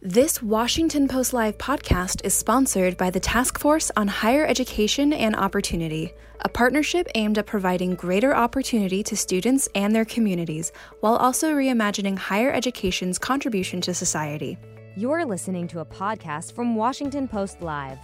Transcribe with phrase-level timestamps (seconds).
[0.00, 5.34] This Washington Post Live podcast is sponsored by the Task Force on Higher Education and
[5.34, 11.52] Opportunity, a partnership aimed at providing greater opportunity to students and their communities while also
[11.52, 14.56] reimagining higher education's contribution to society.
[14.96, 17.98] You're listening to a podcast from Washington Post Live,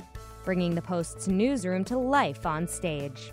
[0.45, 3.33] bringing the Post's newsroom to life on stage.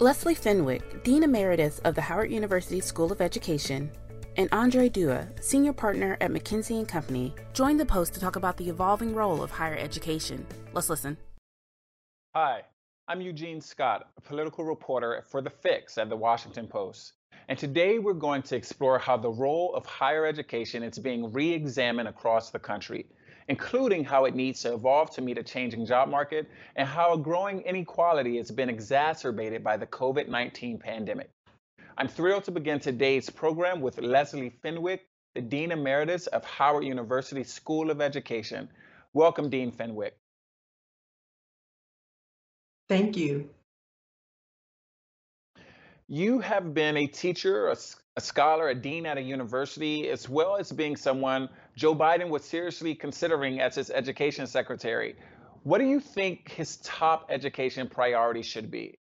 [0.00, 3.92] Leslie Fenwick, Dean Emeritus of the Howard University School of Education,
[4.36, 8.56] and Andre Dua, senior partner at McKinsey & Company, joined the Post to talk about
[8.56, 10.46] the evolving role of higher education.
[10.72, 11.16] Let's listen.
[12.34, 12.62] Hi,
[13.08, 17.12] I'm Eugene Scott, a political reporter for The Fix at The Washington Post.
[17.48, 22.08] And today we're going to explore how the role of higher education is being re-examined
[22.08, 23.06] across the country,
[23.48, 27.18] including how it needs to evolve to meet a changing job market and how a
[27.18, 31.30] growing inequality has been exacerbated by the COVID-19 pandemic.
[32.02, 37.44] I'm thrilled to begin today's program with Leslie Fenwick, the Dean Emeritus of Howard University
[37.44, 38.68] School of Education.
[39.12, 40.18] Welcome, Dean Fenwick.
[42.88, 43.50] Thank you.
[46.08, 47.76] You have been a teacher, a,
[48.16, 52.44] a, scholar, a dean at a university, as well as being someone Joe Biden was
[52.44, 55.14] seriously considering as his education secretary.
[55.62, 58.98] What do you think his top education priority should be?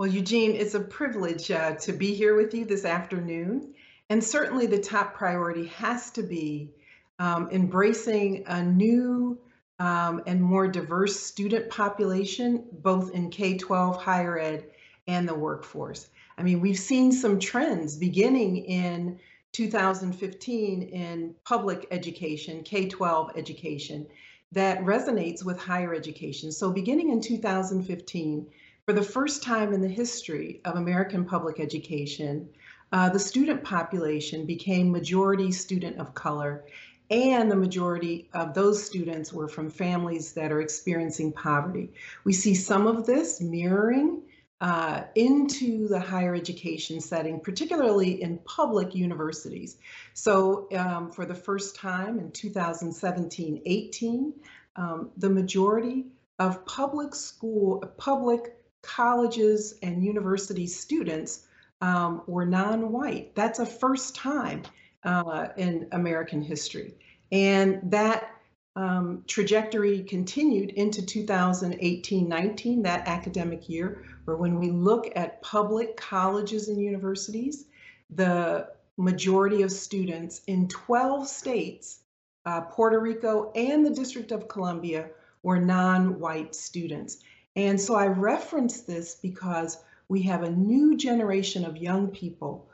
[0.00, 3.74] Well, Eugene, it's a privilege uh, to be here with you this afternoon.
[4.08, 6.70] And certainly the top priority has to be
[7.18, 9.38] um, embracing a new
[9.78, 14.64] um, and more diverse student population, both in K 12 higher ed
[15.06, 16.08] and the workforce.
[16.38, 19.20] I mean, we've seen some trends beginning in
[19.52, 24.06] 2015 in public education, K 12 education,
[24.52, 26.52] that resonates with higher education.
[26.52, 28.46] So, beginning in 2015,
[28.90, 32.48] for the first time in the history of American public education,
[32.90, 36.64] uh, the student population became majority student of color,
[37.08, 41.92] and the majority of those students were from families that are experiencing poverty.
[42.24, 44.22] We see some of this mirroring
[44.60, 49.76] uh, into the higher education setting, particularly in public universities.
[50.14, 54.34] So, um, for the first time in 2017 18,
[54.74, 56.06] um, the majority
[56.40, 61.46] of public school, public colleges and university students
[61.80, 63.34] um, were non-white.
[63.34, 64.62] That's a first time
[65.04, 66.94] uh, in American history.
[67.32, 68.30] And that
[68.76, 76.68] um, trajectory continued into 2018-19, that academic year, where when we look at public colleges
[76.68, 77.66] and universities,
[78.10, 82.00] the majority of students in 12 states,
[82.46, 85.10] uh, Puerto Rico and the District of Columbia,
[85.42, 87.18] were non-white students.
[87.56, 92.68] And so I reference this because we have a new generation of young people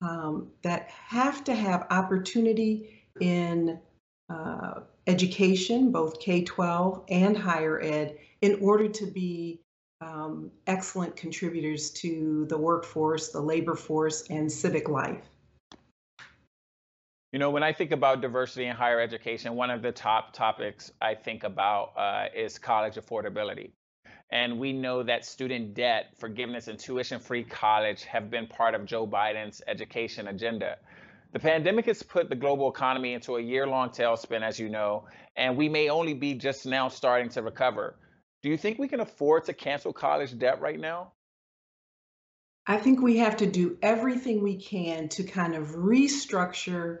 [0.00, 3.78] um, that have to have opportunity in
[4.28, 9.60] uh, education, both K 12 and higher ed, in order to be
[10.00, 15.28] um, excellent contributors to the workforce, the labor force, and civic life.
[17.32, 20.92] You know, when I think about diversity in higher education, one of the top topics
[21.00, 23.70] I think about uh, is college affordability.
[24.32, 28.86] And we know that student debt, forgiveness, and tuition free college have been part of
[28.86, 30.78] Joe Biden's education agenda.
[31.34, 35.04] The pandemic has put the global economy into a year long tailspin, as you know,
[35.36, 37.94] and we may only be just now starting to recover.
[38.42, 41.12] Do you think we can afford to cancel college debt right now?
[42.66, 47.00] I think we have to do everything we can to kind of restructure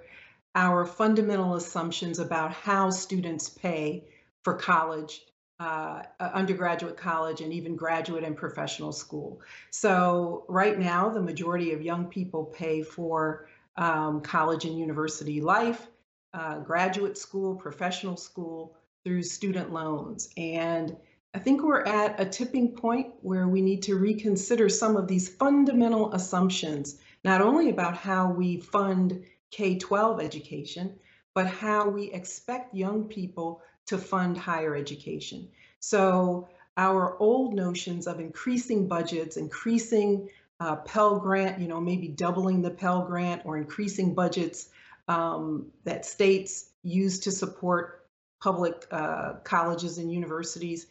[0.54, 4.04] our fundamental assumptions about how students pay
[4.42, 5.22] for college
[5.62, 6.02] uh,
[6.34, 9.40] undergraduate college and even graduate and professional school.
[9.70, 13.46] So right now, the majority of young people pay for
[13.76, 15.86] um, college and university life,
[16.34, 20.30] uh, graduate school, professional school through student loans.
[20.36, 20.96] And
[21.34, 25.28] I think we're at a tipping point where we need to reconsider some of these
[25.28, 30.98] fundamental assumptions, not only about how we fund K 12 education,
[31.34, 35.48] but how we expect young people to fund higher education.
[35.80, 40.28] So our old notions of increasing budgets, increasing
[40.60, 44.70] uh, Pell Grant, you know, maybe doubling the Pell Grant or increasing budgets
[45.08, 48.06] um, that states use to support
[48.40, 50.86] public uh, colleges and universities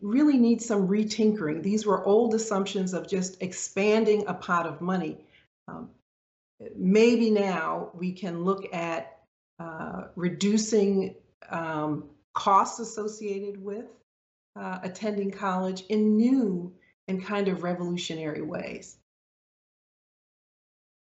[0.00, 1.62] really need some retinkering.
[1.62, 5.18] These were old assumptions of just expanding a pot of money.
[5.68, 5.90] Um,
[6.76, 9.18] maybe now we can look at
[9.58, 11.14] uh, reducing
[11.50, 12.04] um,
[12.34, 13.86] costs associated with
[14.56, 16.72] uh, attending college in new
[17.08, 18.96] and kind of revolutionary ways.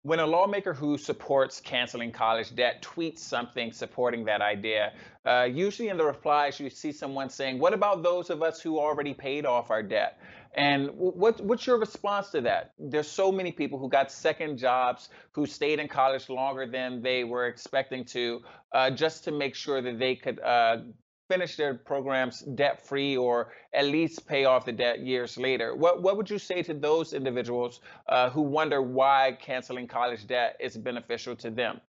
[0.03, 4.93] when a lawmaker who supports canceling college debt tweets something supporting that idea,
[5.25, 8.79] uh, usually in the replies you see someone saying, "What about those of us who
[8.79, 10.17] already paid off our debt?"
[10.55, 12.73] And what what's your response to that?
[12.79, 17.23] There's so many people who got second jobs who stayed in college longer than they
[17.23, 18.41] were expecting to,
[18.71, 20.77] uh, just to make sure that they could uh,
[21.29, 25.75] finish their programs debt free or at least pay off the debt years later.
[25.75, 30.57] What what would you say to those individuals uh, who wonder why canceling college debt
[30.59, 31.79] is beneficial to them?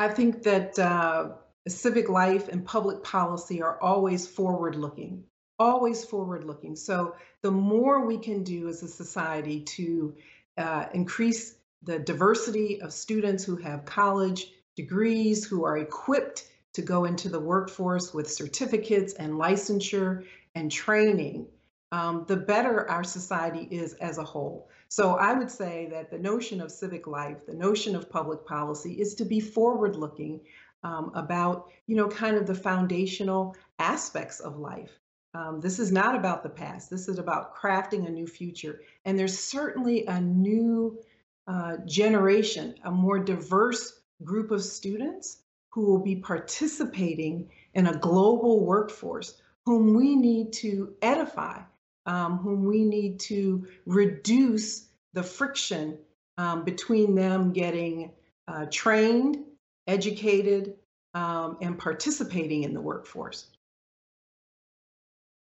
[0.00, 1.30] I think that uh,
[1.68, 5.24] civic life and public policy are always forward looking,
[5.58, 6.76] always forward looking.
[6.76, 10.14] So the more we can do as a society to
[10.56, 17.04] uh, increase the diversity of students who have college degrees, who are equipped to go
[17.04, 20.24] into the workforce with certificates and licensure
[20.54, 21.46] and training,
[21.92, 24.68] um, the better our society is as a whole.
[24.88, 29.00] So I would say that the notion of civic life, the notion of public policy
[29.00, 30.40] is to be forward looking
[30.82, 34.98] um, about, you know, kind of the foundational aspects of life.
[35.38, 36.90] Um, this is not about the past.
[36.90, 38.80] This is about crafting a new future.
[39.04, 40.98] And there's certainly a new
[41.46, 45.38] uh, generation, a more diverse group of students
[45.70, 51.60] who will be participating in a global workforce whom we need to edify,
[52.06, 55.98] um, whom we need to reduce the friction
[56.36, 58.10] um, between them getting
[58.48, 59.38] uh, trained,
[59.86, 60.74] educated,
[61.14, 63.46] um, and participating in the workforce.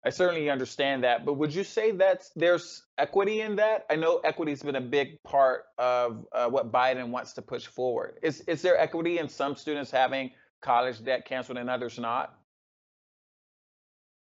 [0.06, 3.88] I certainly understand that, but would you say that there's equity in that?
[3.90, 7.66] I know equity has been a big part of uh, what Biden wants to push
[7.66, 8.20] forward.
[8.22, 10.30] Is is there equity in some students having
[10.62, 12.38] college debt canceled and others not?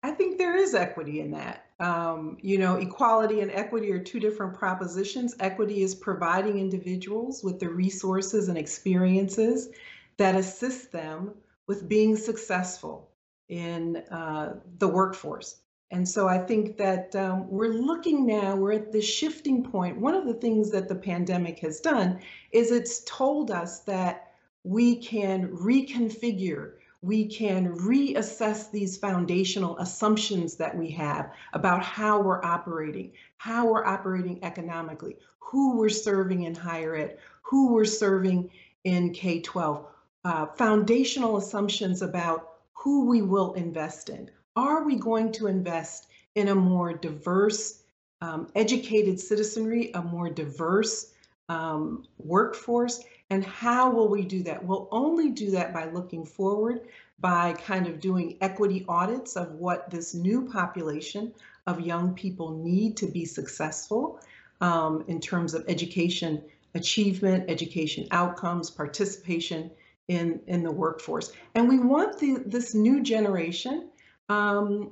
[0.03, 1.65] I think there is equity in that.
[1.79, 5.35] Um, you know, equality and equity are two different propositions.
[5.39, 9.69] Equity is providing individuals with the resources and experiences
[10.17, 11.33] that assist them
[11.65, 13.09] with being successful
[13.49, 15.62] in uh, the workforce.
[15.93, 19.95] And so I think that um, we're looking now, we're at the shifting point.
[19.95, 22.19] One of the things that the pandemic has done
[22.51, 24.31] is it's told us that
[24.63, 26.71] we can reconfigure,
[27.03, 33.85] we can reassess these foundational assumptions that we have about how we're operating, how we're
[33.85, 38.49] operating economically, who we're serving in higher ed, who we're serving
[38.83, 39.85] in K 12.
[40.25, 46.49] Uh, foundational assumptions about who we will invest in, are we going to invest in
[46.49, 47.83] a more diverse,
[48.21, 51.13] um, educated citizenry, a more diverse
[51.49, 53.03] um, workforce?
[53.29, 54.63] And how will we do that?
[54.63, 56.81] We'll only do that by looking forward,
[57.19, 61.33] by kind of doing equity audits of what this new population
[61.65, 64.19] of young people need to be successful
[64.61, 66.43] um, in terms of education
[66.75, 69.71] achievement, education outcomes, participation
[70.07, 71.31] in, in the workforce.
[71.55, 73.89] And we want the, this new generation
[74.29, 74.91] um,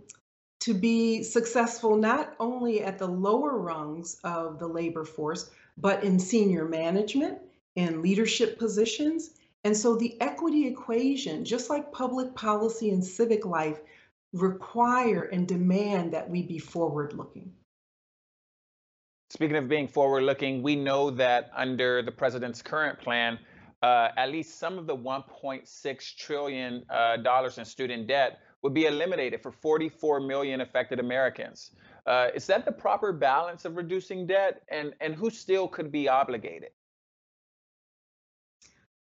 [0.62, 6.20] to be successful not only at the lower rungs of the labor force, but in
[6.20, 7.40] senior management
[7.76, 9.32] and leadership positions.
[9.64, 13.80] And so the equity equation, just like public policy and civic life,
[14.34, 17.52] require and demand that we be forward looking.
[19.30, 23.40] Speaking of being forward looking, we know that under the president's current plan,
[23.82, 28.86] uh, at least some of the 1.6 trillion uh, dollars in student debt would be
[28.86, 31.72] eliminated for 44 million affected Americans.
[32.06, 36.10] Uh, is that the proper balance of reducing debt, and and who still could be
[36.10, 36.72] obligated?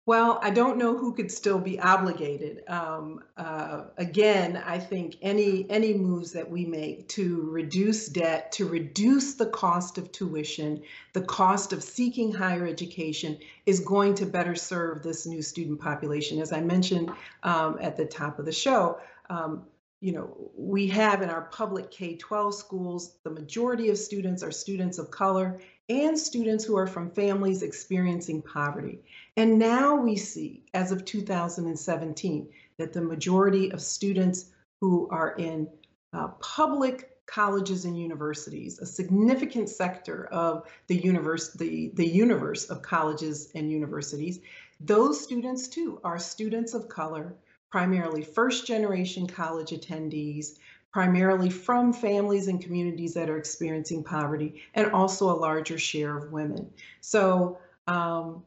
[0.09, 2.62] Well, I don't know who could still be obligated.
[2.67, 8.67] Um, uh, again, I think any any moves that we make to reduce debt, to
[8.67, 13.37] reduce the cost of tuition, the cost of seeking higher education,
[13.67, 16.40] is going to better serve this new student population.
[16.40, 17.11] As I mentioned
[17.43, 18.99] um, at the top of the show,
[19.30, 19.64] um,
[20.00, 24.99] you know, we have in our public K-12 schools, the majority of students are students
[24.99, 29.00] of color and students who are from families experiencing poverty.
[29.37, 35.68] And now we see, as of 2017, that the majority of students who are in
[36.12, 42.82] uh, public colleges and universities, a significant sector of the universe, the, the universe of
[42.82, 44.40] colleges and universities,
[44.80, 47.35] those students too are students of color
[47.70, 50.58] primarily first generation college attendees,
[50.92, 56.32] primarily from families and communities that are experiencing poverty, and also a larger share of
[56.32, 56.70] women.
[57.00, 58.42] So, um,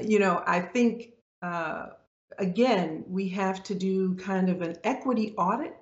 [0.00, 1.88] you know, I think, uh,
[2.38, 5.76] again, we have to do kind of an equity audit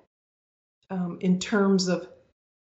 [0.89, 2.07] um, in terms of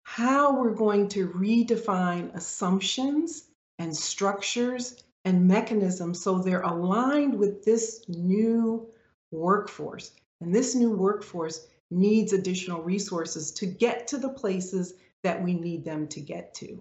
[0.03, 3.43] how we're going to redefine assumptions
[3.77, 8.87] and structures and mechanisms so they're aligned with this new
[9.31, 10.12] workforce.
[10.41, 15.84] And this new workforce needs additional resources to get to the places that we need
[15.84, 16.79] them to get to.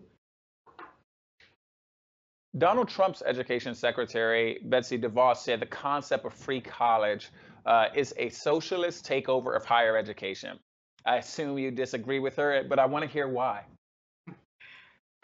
[2.58, 7.30] Donald Trump's education secretary, Betsy DeVos, said the concept of free college
[7.66, 10.58] uh, is a socialist takeover of higher education.
[11.04, 13.64] I assume you disagree with her, but I want to hear why.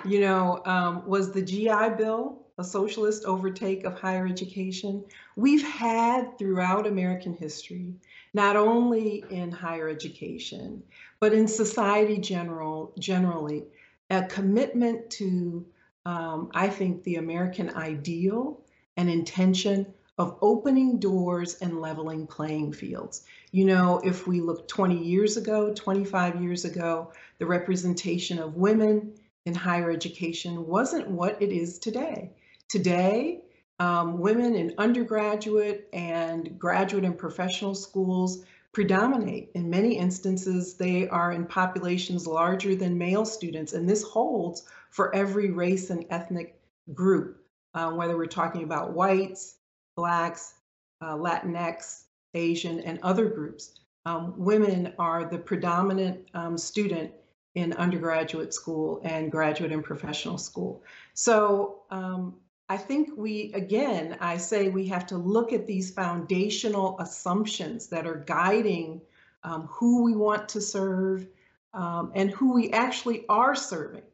[0.04, 5.04] You know, um, was the GI Bill a socialist overtake of higher education?
[5.34, 7.94] We've had throughout American history,
[8.32, 10.84] not only in higher education,
[11.18, 13.64] but in society general generally,
[14.10, 15.66] a commitment to,
[16.06, 18.60] um, I think, the American ideal
[18.96, 23.24] and intention of opening doors and leveling playing fields.
[23.50, 29.14] You know, if we look 20 years ago, 25 years ago, the representation of women
[29.46, 32.30] in higher education wasn't what it is today.
[32.72, 33.42] Today,
[33.80, 39.50] um, women in undergraduate and graduate and professional schools predominate.
[39.54, 45.14] In many instances, they are in populations larger than male students, and this holds for
[45.14, 46.58] every race and ethnic
[46.94, 49.56] group, um, whether we're talking about whites,
[49.94, 50.54] blacks,
[51.02, 53.80] uh, Latinx, Asian, and other groups.
[54.06, 57.12] Um, women are the predominant um, student
[57.54, 60.82] in undergraduate school and graduate and professional school.
[61.12, 62.36] So um,
[62.72, 68.06] I think we, again, I say we have to look at these foundational assumptions that
[68.06, 69.02] are guiding
[69.44, 71.26] um, who we want to serve
[71.74, 74.04] um, and who we actually are serving.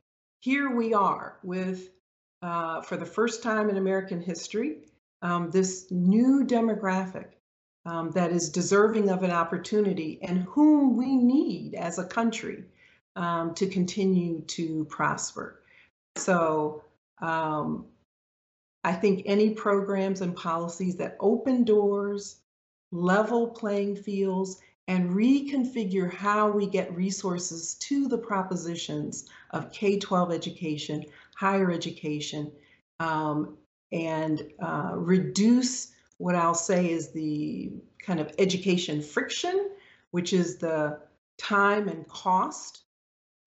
[0.40, 1.90] Here we are with,
[2.42, 4.78] uh, for the first time in American history,
[5.22, 7.28] um, this new demographic
[7.86, 12.64] um, that is deserving of an opportunity and whom we need as a country
[13.14, 15.62] um, to continue to prosper.
[16.16, 16.82] So
[17.20, 17.84] um,
[18.88, 22.40] I think any programs and policies that open doors,
[22.90, 30.32] level playing fields, and reconfigure how we get resources to the propositions of K 12
[30.32, 31.04] education,
[31.36, 32.50] higher education,
[32.98, 33.58] um,
[33.92, 39.68] and uh, reduce what I'll say is the kind of education friction,
[40.12, 40.98] which is the
[41.36, 42.84] time and cost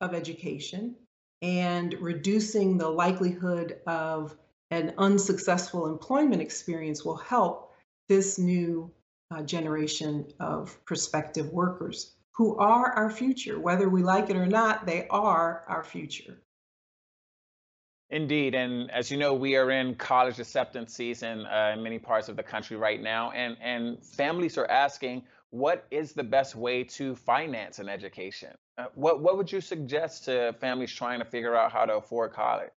[0.01, 0.93] of education,
[1.41, 4.37] and reducing the likelihood of
[4.71, 7.73] an unsuccessful employment experience will help
[8.07, 8.89] this new
[9.29, 13.59] uh, generation of prospective workers who are our future.
[13.59, 16.37] Whether we like it or not, they are our future.
[18.09, 22.27] Indeed, and as you know, we are in college acceptance season uh, in many parts
[22.27, 26.83] of the country right now, and and families are asking, what is the best way
[26.83, 28.53] to finance an education?
[28.77, 32.33] Uh, what what would you suggest to families trying to figure out how to afford
[32.33, 32.71] college?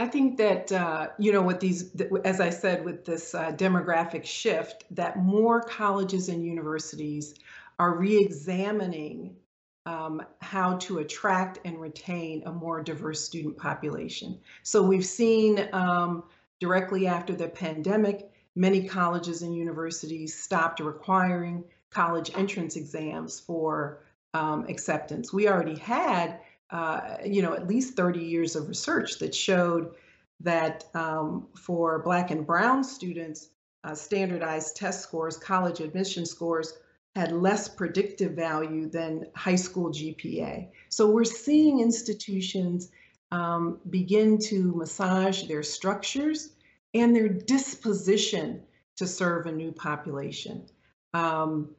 [0.00, 1.90] I think that uh, you know, with these,
[2.24, 7.34] as I said, with this uh, demographic shift, that more colleges and universities
[7.78, 9.36] are re-examining
[9.84, 14.38] um, how to attract and retain a more diverse student population.
[14.62, 16.24] So we've seen um,
[16.60, 24.02] directly after the pandemic, many colleges and universities stopped requiring college entrance exams for
[24.32, 25.30] um, acceptance.
[25.30, 26.40] We already had,
[26.72, 29.94] uh, you know, at least 30 years of research that showed
[30.40, 33.48] that um, for Black and Brown students,
[33.84, 36.78] uh, standardized test scores, college admission scores
[37.16, 40.68] had less predictive value than high school GPA.
[40.88, 42.90] So we're seeing institutions
[43.32, 46.50] um, begin to massage their structures
[46.94, 48.62] and their disposition
[48.96, 50.66] to serve a new population.
[51.14, 51.70] Um,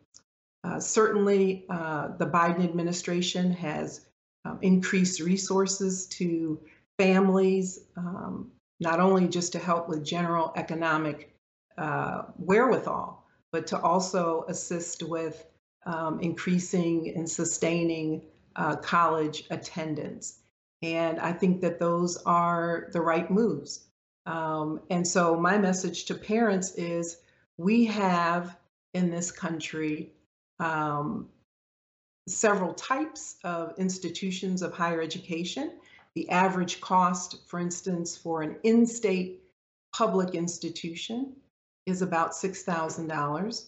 [0.63, 4.05] uh, certainly, uh, the Biden administration has
[4.45, 6.59] um, increased resources to
[6.97, 11.33] families, um, not only just to help with general economic
[11.77, 15.45] uh, wherewithal, but to also assist with
[15.85, 18.21] um, increasing and sustaining
[18.55, 20.39] uh, college attendance.
[20.81, 23.87] And I think that those are the right moves.
[24.25, 27.17] Um, and so, my message to parents is
[27.57, 28.57] we have
[28.93, 30.11] in this country
[30.59, 31.29] um,
[32.27, 35.73] several types of institutions of higher education.
[36.15, 39.43] The average cost, for instance, for an in state
[39.93, 41.33] public institution
[41.85, 43.65] is about $6,000.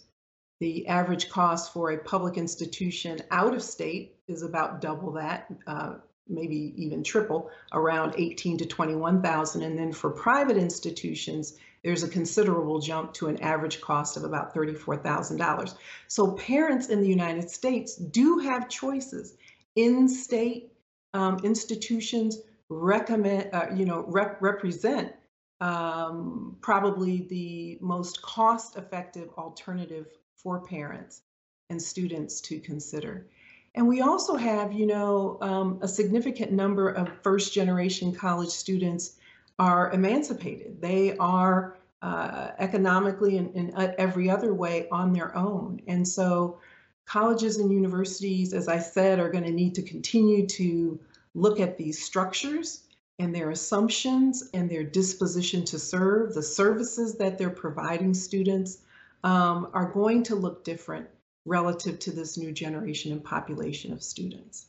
[0.60, 5.96] The average cost for a public institution out of state is about double that, uh,
[6.28, 9.62] maybe even triple, around 18 to 21,000.
[9.62, 14.56] And then for private institutions, there's a considerable jump to an average cost of about
[14.56, 15.76] $34,000.
[16.08, 19.36] So parents in the United States do have choices.
[19.76, 20.72] In-state
[21.14, 25.14] um, institutions recommend, uh, you know, rep represent
[25.62, 31.22] um, probably the most cost effective alternative for parents
[31.70, 33.28] and students to consider.
[33.76, 39.16] And we also have, you know, um, a significant number of first generation college students
[39.60, 40.82] are emancipated.
[40.82, 45.82] They are uh, economically and in every other way on their own.
[45.88, 46.60] And so
[47.06, 51.00] colleges and universities, as I said, are going to need to continue to
[51.34, 52.84] look at these structures
[53.20, 58.80] and their assumptions and their disposition to serve, the services that they're providing students
[59.24, 61.08] um, are going to look different
[61.46, 64.66] relative to this new generation and population of students.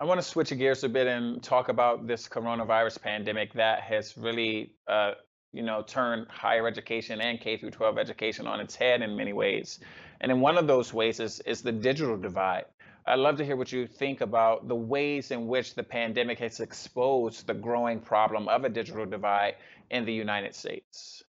[0.00, 4.18] I want to switch gears a bit and talk about this coronavirus pandemic that has
[4.18, 5.12] really, uh,
[5.52, 9.32] you know, turned higher education and K through 12 education on its head in many
[9.32, 9.78] ways.
[10.20, 12.64] And in one of those ways is, is the digital divide.
[13.06, 16.58] I'd love to hear what you think about the ways in which the pandemic has
[16.58, 19.56] exposed the growing problem of a digital divide
[19.90, 21.22] in the United States.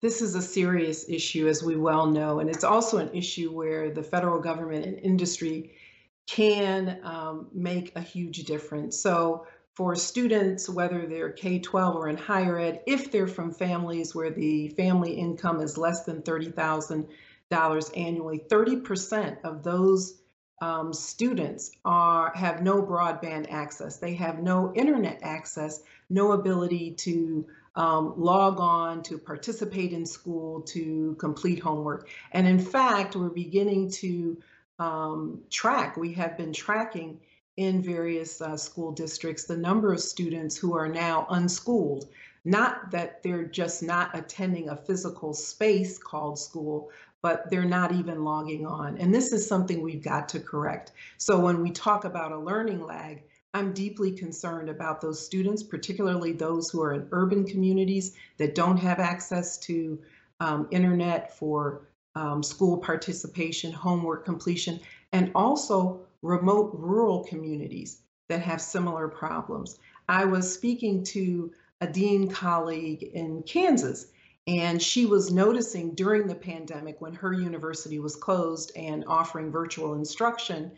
[0.00, 3.90] This is a serious issue, as we well know, and it's also an issue where
[3.90, 5.74] the federal government and industry
[6.28, 9.00] can um, make a huge difference.
[9.00, 14.12] So, for students, whether they're K 12 or in higher ed, if they're from families
[14.12, 17.06] where the family income is less than 30,000
[17.50, 18.38] dollars annually.
[18.38, 20.20] 30% of those
[20.60, 23.98] um, students are have no broadband access.
[23.98, 25.80] They have no internet access,
[26.10, 32.08] no ability to um, log on, to participate in school, to complete homework.
[32.32, 34.36] And in fact, we're beginning to
[34.78, 37.20] um, track, we have been tracking
[37.56, 42.08] in various uh, school districts the number of students who are now unschooled.
[42.44, 48.24] Not that they're just not attending a physical space called school, but they're not even
[48.24, 48.96] logging on.
[48.98, 50.92] And this is something we've got to correct.
[51.16, 56.32] So when we talk about a learning lag, I'm deeply concerned about those students, particularly
[56.32, 59.98] those who are in urban communities that don't have access to
[60.38, 61.87] um, internet for
[62.18, 64.80] um, school participation, homework completion,
[65.12, 69.78] and also remote rural communities that have similar problems.
[70.08, 74.06] I was speaking to a dean colleague in Kansas,
[74.48, 79.94] and she was noticing during the pandemic when her university was closed and offering virtual
[79.94, 80.72] instruction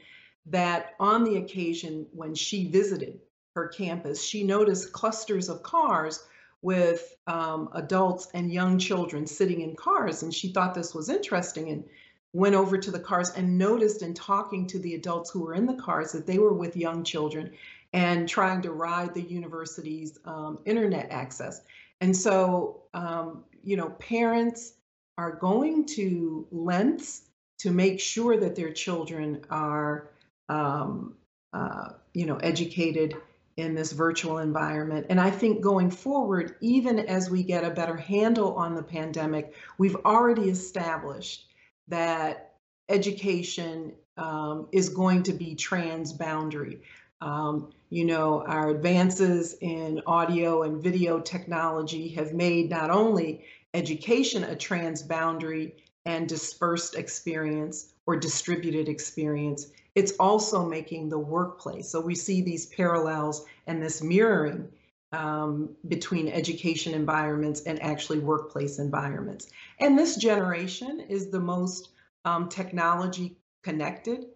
[0.46, 3.18] that on the occasion when she visited
[3.54, 6.22] her campus, she noticed clusters of cars
[6.62, 10.22] with um, adults and young children sitting in cars.
[10.22, 11.84] And she thought this was interesting and
[12.32, 15.66] went over to the cars and noticed in talking to the adults who were in
[15.66, 17.52] the cars that they were with young children
[17.92, 21.62] and trying to ride the university's um, internet access.
[22.00, 24.74] And so um, you know, parents
[25.18, 27.22] are going to lengths
[27.58, 30.10] to make sure that their children are,
[30.48, 31.14] um,
[31.52, 33.14] uh, you know, educated
[33.56, 35.06] in this virtual environment.
[35.10, 39.54] And I think going forward, even as we get a better handle on the pandemic,
[39.78, 41.46] we've already established
[41.88, 42.54] that
[42.88, 46.80] education um, is going to be transboundary.
[47.20, 54.44] Um, you know, our advances in audio and video technology have made not only education
[54.44, 55.72] a transboundary
[56.06, 61.88] and dispersed experience or distributed experience, it's also making the workplace.
[61.88, 64.68] So we see these parallels and this mirroring
[65.12, 69.50] um, between education environments and actually workplace environments.
[69.80, 71.90] And this generation is the most
[72.24, 74.26] um, technology connected.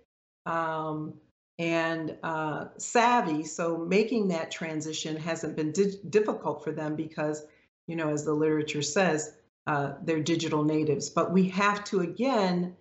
[0.47, 1.14] Um,
[1.59, 3.45] and uh, savvy.
[3.45, 7.47] So making that transition hasn't been di- difficult for them because,
[7.87, 9.37] you know, as the literature says,
[9.67, 11.09] uh, they're digital natives.
[11.09, 12.77] But we have to again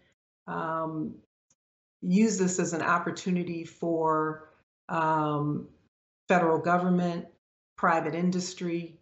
[0.47, 1.15] um,
[2.03, 4.49] use this as an opportunity for
[4.89, 5.67] um,
[6.27, 7.25] federal government,
[7.77, 8.99] private industry,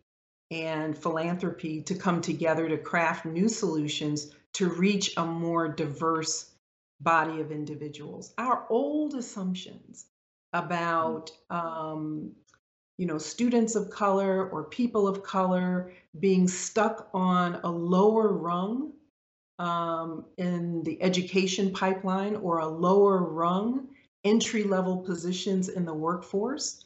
[0.52, 6.52] and philanthropy to come together to craft new solutions to reach a more diverse
[7.00, 8.34] body of individuals.
[8.38, 10.06] Our old assumptions
[10.54, 12.32] about um,
[12.98, 18.94] you know students of color or people of color being stuck on a lower rung
[19.62, 23.88] um, in the education pipeline or a lower rung
[24.24, 26.84] entry level positions in the workforce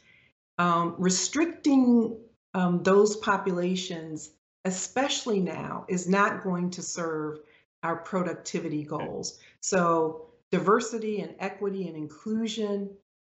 [0.58, 2.18] um, restricting
[2.54, 4.32] um, those populations
[4.66, 7.40] especially now is not going to serve
[7.84, 9.40] our productivity goals.
[9.62, 12.90] So diversity and equity and inclusion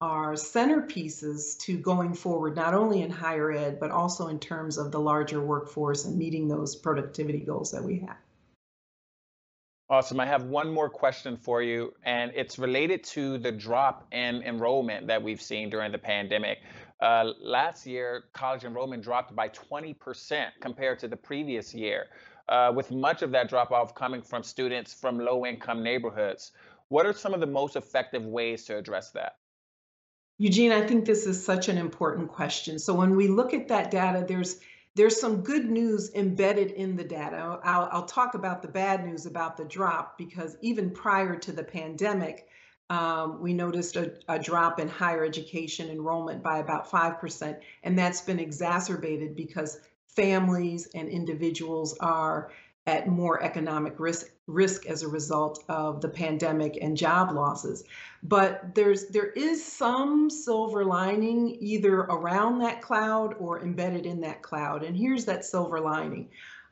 [0.01, 4.93] are centerpieces to going forward, not only in higher ed, but also in terms of
[4.93, 8.17] the larger workforce and meeting those productivity goals that we have.
[9.89, 10.19] Awesome.
[10.19, 15.07] I have one more question for you, and it's related to the drop in enrollment
[15.07, 16.59] that we've seen during the pandemic.
[17.01, 22.07] Uh, last year, college enrollment dropped by 20% compared to the previous year,
[22.49, 26.51] uh, with much of that drop off coming from students from low income neighborhoods.
[26.89, 29.37] What are some of the most effective ways to address that?
[30.39, 32.81] Eugene, I think this is such an important question.
[32.81, 34.59] So when we look at that data, there's
[34.97, 37.61] there's some good news embedded in the data.
[37.63, 41.63] I'll, I'll talk about the bad news about the drop because even prior to the
[41.63, 42.49] pandemic,
[42.89, 47.59] um, we noticed a, a, drop in higher education enrollment by about 5%.
[47.83, 52.51] And that's been exacerbated because families and individuals are
[52.87, 57.83] at more economic risk risk as a result of the pandemic and job losses.
[58.23, 64.43] But there's there is some silver lining either around that cloud or embedded in that
[64.43, 64.85] cloud.
[64.85, 66.29] And here's that silver lining.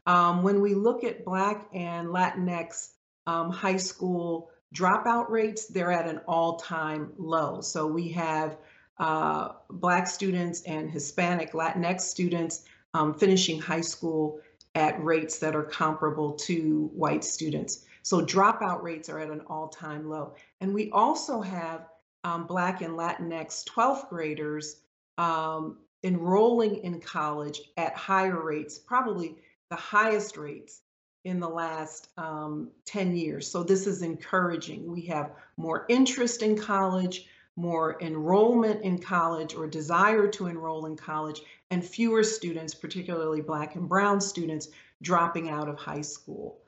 [0.06, 2.90] Um, when we look at Black and Latinx
[3.26, 7.60] um, high school dropout rates, they're at an all-time low.
[7.60, 8.58] So we have
[8.98, 14.40] uh, Black students and Hispanic Latinx students um, finishing high school
[14.74, 17.84] at rates that are comparable to white students.
[18.02, 20.34] So dropout rates are at an all-time low.
[20.60, 21.88] And we also have
[22.24, 24.80] um, Black and Latinx 12th graders
[25.18, 29.36] um, enrolling in college at higher rates, probably
[29.70, 30.80] the highest rates
[31.24, 33.50] in the last um, 10 years.
[33.50, 34.90] So this is encouraging.
[34.90, 40.96] We have more interest in college, more enrollment in college or desire to enroll in
[40.96, 41.40] college,
[41.70, 44.68] and fewer students, particularly Black and Brown students,
[45.02, 46.58] dropping out of high school.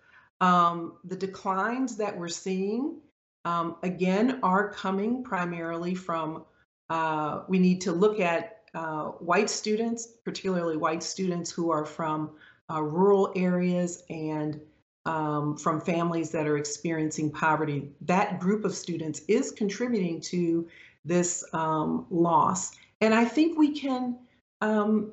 [0.41, 2.99] Um, the declines that we're seeing,
[3.45, 6.45] um, again, are coming primarily from,
[6.91, 12.33] uh, we need to look at uh, white students, particularly white students who are from
[12.71, 14.61] uh, rural areas and
[15.07, 17.91] um, from families that are experiencing poverty.
[18.03, 20.69] That group of students is contributing to
[21.05, 22.73] this um, loss.
[23.01, 24.19] And I think we can
[24.61, 25.13] um,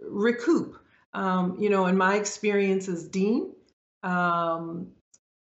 [0.00, 0.78] recoup.
[1.12, 3.52] Um, you know, in my experience as dean,
[4.02, 4.88] um,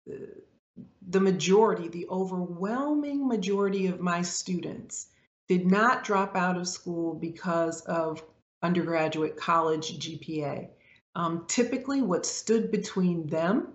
[0.06, 5.08] the majority, the overwhelming majority of my students
[5.48, 8.22] did not drop out of school because of
[8.62, 10.68] undergraduate college GPA.
[11.14, 13.68] Um, typically, what stood between them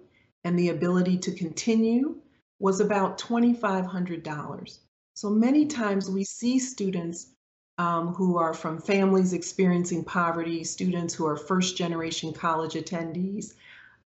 [0.44, 2.16] and the ability to continue
[2.60, 4.80] was about $2,500.
[5.16, 7.28] So many times we see students
[7.78, 13.54] um, who are from families experiencing poverty, students who are first generation college attendees,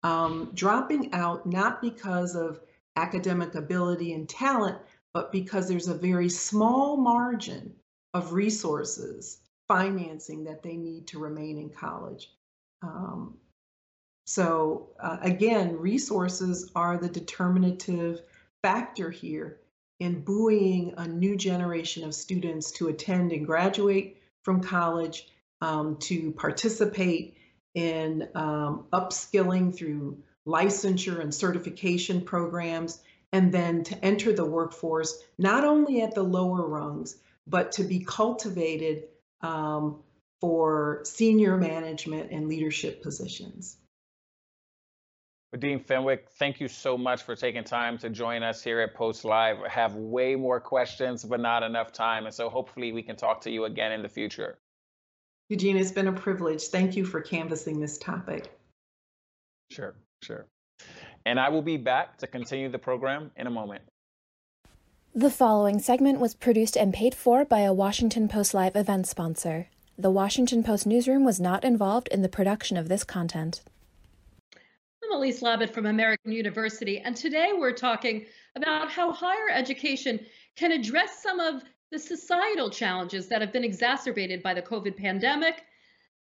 [0.03, 2.61] um, dropping out not because of
[2.95, 4.77] academic ability and talent,
[5.13, 7.73] but because there's a very small margin
[8.13, 12.31] of resources, financing that they need to remain in college.
[12.81, 13.35] Um,
[14.25, 18.21] so uh, again, resources are the determinative
[18.61, 19.59] factor here
[19.99, 25.27] in buoying a new generation of students to attend and graduate from college,
[25.61, 27.37] um, to participate
[27.75, 35.63] in um, upskilling through licensure and certification programs, and then to enter the workforce, not
[35.63, 39.03] only at the lower rungs, but to be cultivated
[39.41, 39.99] um,
[40.41, 43.77] for senior management and leadership positions.
[45.57, 49.25] Dean Fenwick, thank you so much for taking time to join us here at Post
[49.25, 49.57] Live.
[49.61, 52.25] I have way more questions, but not enough time.
[52.25, 54.59] And so hopefully we can talk to you again in the future.
[55.49, 56.65] Eugene, it's been a privilege.
[56.65, 58.51] Thank you for canvassing this topic.
[59.71, 60.45] Sure, sure.
[61.25, 63.81] And I will be back to continue the program in a moment.
[65.15, 69.67] The following segment was produced and paid for by a Washington Post Live event sponsor.
[69.99, 73.61] The Washington Post newsroom was not involved in the production of this content.
[75.03, 80.71] I'm Elise Labott from American University, and today we're talking about how higher education can
[80.71, 85.65] address some of the societal challenges that have been exacerbated by the COVID pandemic.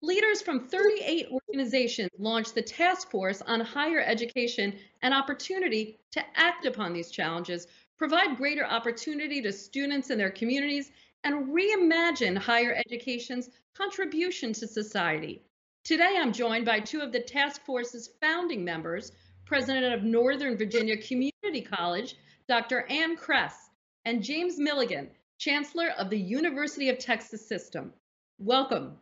[0.03, 6.67] Leaders from 38 organizations launched the Task Force on Higher Education and Opportunity to act
[6.67, 10.91] upon these challenges, provide greater opportunity to students and their communities,
[11.25, 15.43] and reimagine higher education's contribution to society.
[15.85, 19.13] Today, I'm joined by two of the task force's founding members,
[19.47, 22.17] President of Northern Virginia Community College,
[22.49, 22.85] Dr.
[22.91, 23.71] Anne Kress,
[24.05, 27.93] and James Milliken, Chancellor of the University of Texas System.
[28.39, 28.97] Welcome.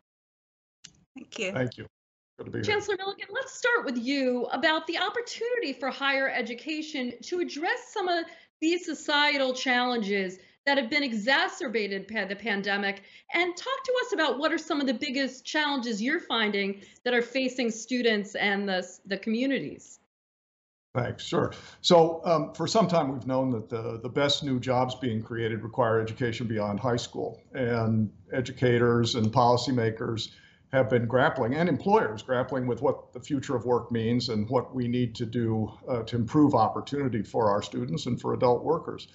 [1.17, 1.53] Thank you.
[1.53, 1.87] Thank you.
[2.63, 8.09] Chancellor Milliken, let's start with you about the opportunity for higher education to address some
[8.09, 8.27] of
[8.61, 13.03] these societal challenges that have been exacerbated by the pandemic
[13.33, 17.15] and talk to us about what are some of the biggest challenges you're finding that
[17.15, 20.01] are facing students and the, the communities
[20.97, 21.25] Thanks.
[21.25, 21.53] Sure.
[21.83, 25.63] So um, for some time, we've known that the, the best new jobs being created
[25.63, 27.43] require education beyond high school.
[27.53, 30.31] And educators and policymakers
[30.73, 34.75] have been grappling, and employers grappling with what the future of work means and what
[34.75, 39.09] we need to do uh, to improve opportunity for our students and for adult workers.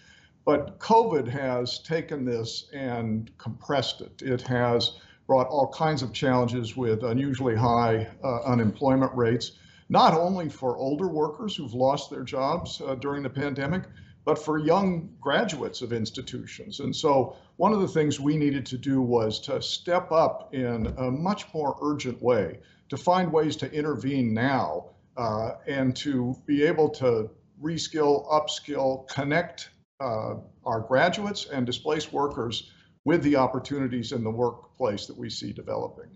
[0.45, 4.21] But COVID has taken this and compressed it.
[4.21, 9.53] It has brought all kinds of challenges with unusually high uh, unemployment rates
[9.91, 13.83] not only for older workers who've lost their jobs uh, during the pandemic,
[14.23, 16.79] but for young graduates of institutions.
[16.79, 20.87] And so one of the things we needed to do was to step up in
[20.97, 26.63] a much more urgent way, to find ways to intervene now uh, and to be
[26.63, 27.29] able to
[27.61, 30.35] reskill, upskill, connect uh,
[30.65, 32.71] our graduates and displaced workers
[33.05, 36.09] with the opportunities in the workplace that we see developing.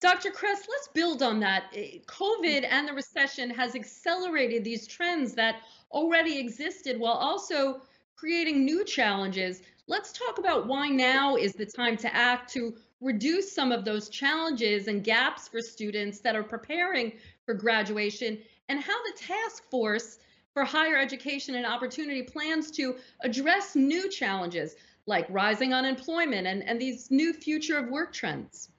[0.00, 0.30] Dr.
[0.30, 1.64] Kress, let's build on that.
[1.74, 7.80] Eh, COVID and the recession has accelerated these trends that already existed while also
[8.14, 9.62] creating new challenges.
[9.86, 14.08] Let's talk about why now is the time to act to reduce some of those
[14.08, 17.12] challenges and gaps for students that are preparing
[17.44, 20.18] for graduation and how the task force
[20.56, 26.80] for higher education and opportunity plans to address new challenges like rising unemployment and, and
[26.80, 28.70] these new future of work trends.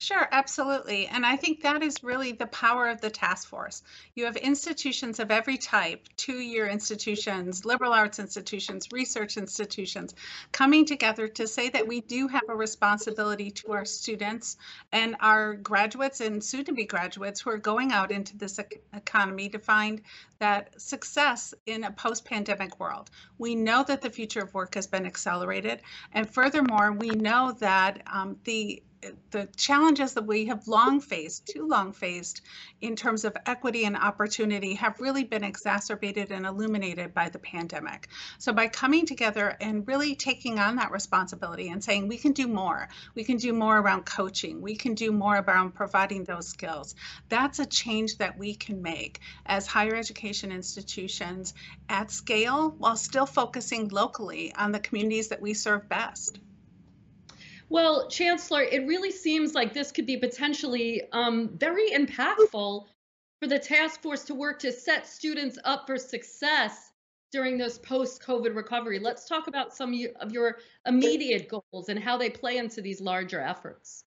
[0.00, 1.08] Sure, absolutely.
[1.08, 3.82] And I think that is really the power of the task force.
[4.14, 10.14] You have institutions of every type, two year institutions, liberal arts institutions, research institutions,
[10.52, 14.56] coming together to say that we do have a responsibility to our students
[14.92, 18.60] and our graduates and soon to be graduates who are going out into this
[18.92, 20.00] economy to find
[20.38, 23.10] that success in a post pandemic world.
[23.36, 25.82] We know that the future of work has been accelerated.
[26.12, 28.80] And furthermore, we know that um, the
[29.30, 32.42] the challenges that we have long faced, too long faced,
[32.80, 38.08] in terms of equity and opportunity have really been exacerbated and illuminated by the pandemic.
[38.38, 42.48] So by coming together and really taking on that responsibility and saying we can do
[42.48, 46.94] more, we can do more around coaching, we can do more around providing those skills,
[47.28, 51.54] that's a change that we can make as higher education institutions
[51.88, 56.40] at scale while still focusing locally on the communities that we serve best.
[57.70, 62.86] Well, Chancellor, it really seems like this could be potentially um, very impactful
[63.40, 66.92] for the task force to work to set students up for success
[67.30, 68.98] during this post-COVID recovery.
[68.98, 73.40] Let's talk about some of your immediate goals and how they play into these larger
[73.40, 74.02] efforts.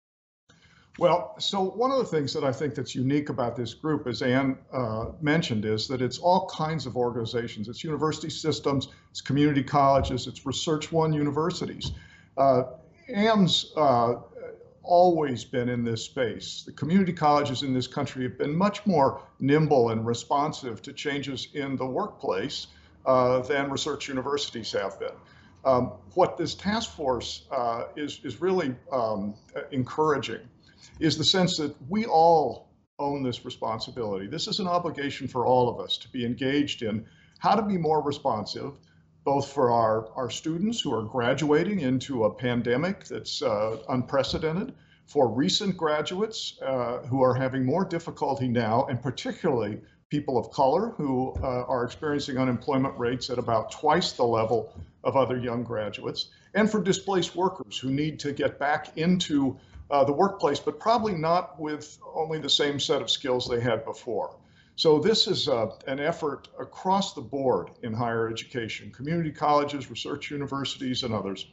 [0.98, 4.22] Well, so one of the things that I think that's unique about this group, as
[4.22, 7.68] Anne uh, mentioned, is that it's all kinds of organizations.
[7.68, 11.92] It's university systems, it's community colleges, it's Research One universities.
[12.36, 12.62] Uh,
[13.08, 14.16] Anne's uh,
[14.82, 16.62] always been in this space.
[16.64, 21.48] The community colleges in this country have been much more nimble and responsive to changes
[21.54, 22.68] in the workplace
[23.06, 25.12] uh, than research universities have been.
[25.64, 29.34] Um, what this task force uh, is, is really um,
[29.72, 30.40] encouraging
[31.00, 32.68] is the sense that we all
[32.98, 34.26] own this responsibility.
[34.26, 37.04] This is an obligation for all of us to be engaged in
[37.38, 38.72] how to be more responsive,
[39.28, 44.72] both for our, our students who are graduating into a pandemic that's uh, unprecedented,
[45.04, 50.94] for recent graduates uh, who are having more difficulty now, and particularly people of color
[50.96, 54.72] who uh, are experiencing unemployment rates at about twice the level
[55.04, 59.58] of other young graduates, and for displaced workers who need to get back into
[59.90, 63.84] uh, the workplace, but probably not with only the same set of skills they had
[63.84, 64.34] before.
[64.78, 70.30] So this is uh, an effort across the board in higher education, community colleges, research
[70.30, 71.46] universities, and others,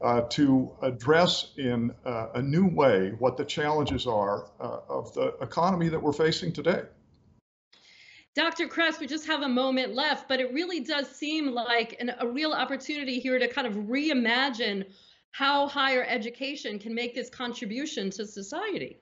[0.00, 5.28] uh, to address in uh, a new way what the challenges are uh, of the
[5.40, 6.82] economy that we're facing today.
[8.34, 8.66] Dr.
[8.66, 12.26] Kress, we just have a moment left, but it really does seem like an, a
[12.26, 14.84] real opportunity here to kind of reimagine
[15.30, 18.98] how higher education can make this contribution to society.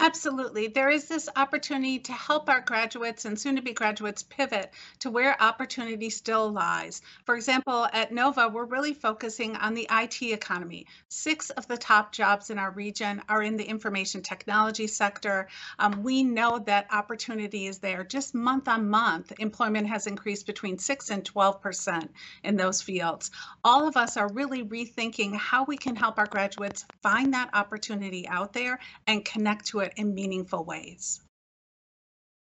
[0.00, 0.68] Absolutely.
[0.68, 5.10] There is this opportunity to help our graduates and soon to be graduates pivot to
[5.10, 7.02] where opportunity still lies.
[7.24, 10.86] For example, at NOVA, we're really focusing on the IT economy.
[11.08, 15.48] Six of the top jobs in our region are in the information technology sector.
[15.80, 18.04] Um, we know that opportunity is there.
[18.04, 22.08] Just month on month, employment has increased between 6 and 12%
[22.44, 23.32] in those fields.
[23.64, 28.28] All of us are really rethinking how we can help our graduates find that opportunity
[28.28, 31.20] out there and connect to it it in meaningful ways?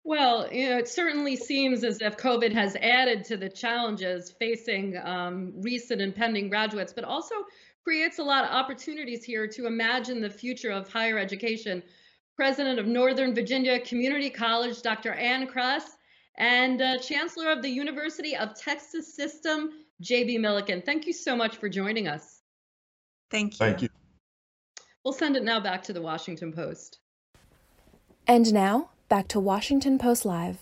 [0.04, 4.98] Well, you know, it certainly seems as if COVID has added to the challenges facing
[4.98, 7.36] um, recent and pending graduates, but also
[7.84, 11.84] creates a lot of opportunities here to imagine the future of higher education
[12.38, 15.12] President of Northern Virginia Community College, Dr.
[15.14, 15.98] Anne Kress,
[16.38, 20.38] and uh, Chancellor of the University of Texas System, J.B.
[20.38, 20.84] Milliken.
[20.84, 22.42] Thank you so much for joining us.
[23.32, 23.58] Thank you.
[23.58, 23.90] Thank you.
[25.04, 27.00] We'll send it now back to the Washington Post.
[28.30, 30.58] And now, back to Washington Post Live.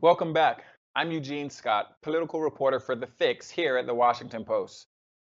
[0.00, 0.62] Welcome back.
[0.94, 4.86] I'm Eugene Scott, political reporter for The Fix here at the Washington Post.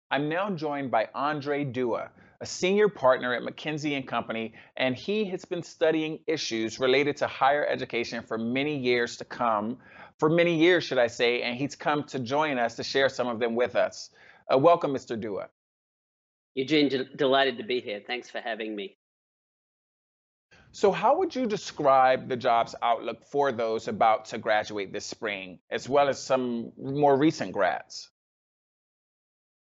[0.09, 5.25] I'm now joined by Andre Dua, a senior partner at McKinsey & Company, and he
[5.25, 9.77] has been studying issues related to higher education for many years to come,
[10.19, 13.27] for many years, should I say, and he's come to join us to share some
[13.27, 14.11] of them with us.
[14.49, 15.19] Uh, welcome, Mr.
[15.19, 15.49] Dua.
[16.55, 18.01] Eugene, de- delighted to be here.
[18.07, 18.96] Thanks for having me.
[20.71, 25.59] So, how would you describe the jobs outlook for those about to graduate this spring,
[25.71, 28.09] as well as some more recent grads?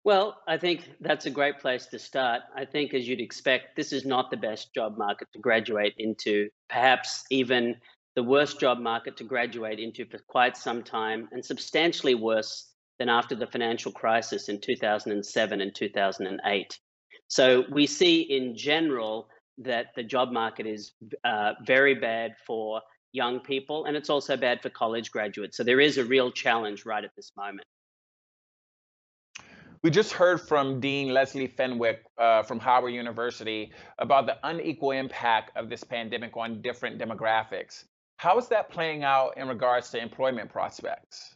[0.05, 2.41] Well, I think that's a great place to start.
[2.55, 6.49] I think, as you'd expect, this is not the best job market to graduate into,
[6.69, 7.75] perhaps even
[8.15, 13.07] the worst job market to graduate into for quite some time, and substantially worse than
[13.07, 16.79] after the financial crisis in 2007 and 2008.
[17.27, 23.39] So, we see in general that the job market is uh, very bad for young
[23.39, 25.57] people, and it's also bad for college graduates.
[25.57, 27.67] So, there is a real challenge right at this moment.
[29.83, 35.51] We just heard from Dean Leslie Fenwick uh, from Howard University about the unequal impact
[35.57, 37.83] of this pandemic on different demographics.
[38.15, 41.35] How is that playing out in regards to employment prospects?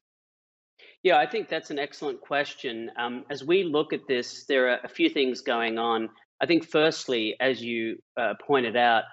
[1.04, 2.90] Yeah, I think that's an excellent question.
[2.98, 6.10] Um, as we look at this, there are a few things going on.
[6.42, 9.04] I think, firstly, as you uh, pointed out,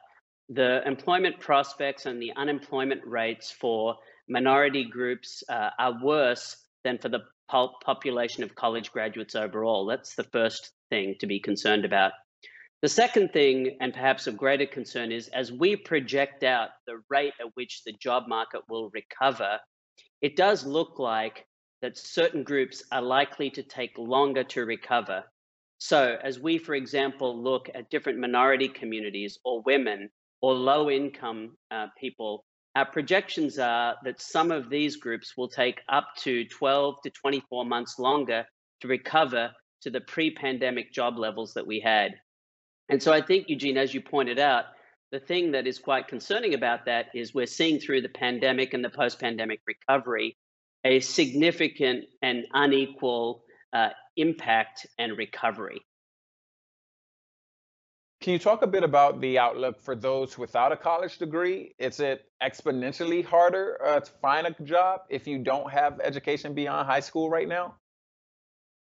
[0.48, 3.96] the employment prospects and the unemployment rates for
[4.28, 9.86] minority groups uh, are worse than for the population of college graduates overall.
[9.86, 12.12] That's the first thing to be concerned about.
[12.82, 17.32] The second thing, and perhaps of greater concern, is as we project out the rate
[17.40, 19.58] at which the job market will recover,
[20.20, 21.46] it does look like
[21.80, 25.24] that certain groups are likely to take longer to recover.
[25.86, 30.08] So, as we, for example, look at different minority communities or women
[30.40, 35.82] or low income uh, people our projections are that some of these groups will take
[35.90, 38.46] up to 12 to 24 months longer
[38.80, 39.50] to recover
[39.82, 42.14] to the pre pandemic job levels that we had.
[42.88, 44.64] And so I think, Eugene, as you pointed out,
[45.12, 48.82] the thing that is quite concerning about that is we're seeing through the pandemic and
[48.82, 50.38] the post pandemic recovery
[50.82, 53.44] a significant and unequal
[53.74, 55.80] uh, impact and recovery.
[58.20, 61.74] Can you talk a bit about the outlook for those without a college degree?
[61.78, 66.86] Is it exponentially harder uh, to find a job if you don't have education beyond
[66.86, 67.74] high school right now?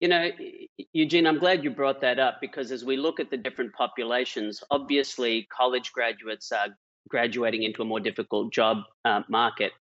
[0.00, 0.30] You know,
[0.92, 4.62] Eugene, I'm glad you brought that up because as we look at the different populations,
[4.70, 6.68] obviously college graduates are
[7.08, 9.72] graduating into a more difficult job uh, market.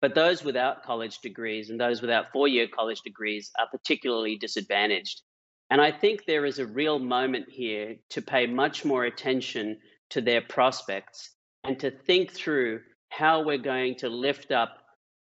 [0.00, 5.22] But those without college degrees and those without four year college degrees are particularly disadvantaged.
[5.70, 9.78] And I think there is a real moment here to pay much more attention
[10.10, 11.30] to their prospects
[11.64, 14.78] and to think through how we're going to lift up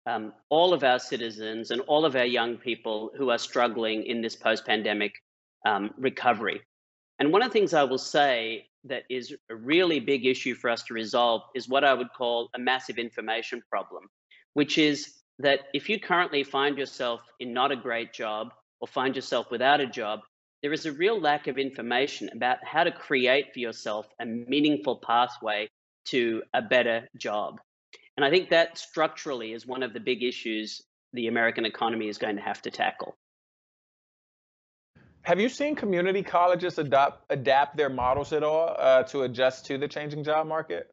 [0.06, 4.22] um, all of our citizens and all of our young people who are struggling in
[4.22, 5.12] this post pandemic
[5.66, 6.62] um, recovery.
[7.20, 10.70] And one of the things I will say that is a really big issue for
[10.70, 14.04] us to resolve is what I would call a massive information problem,
[14.58, 19.15] which is that if you currently find yourself in not a great job or find
[19.15, 20.22] yourself without a job,
[20.63, 24.96] there is a real lack of information about how to create for yourself a meaningful
[24.96, 25.70] pathway
[26.06, 27.60] to a better job.
[28.15, 30.82] And I think that structurally is one of the big issues
[31.13, 33.15] the American economy is going to have to tackle.
[35.22, 39.78] Have you seen community colleges adopt adapt their models at all uh, to adjust to
[39.78, 40.91] the changing job market?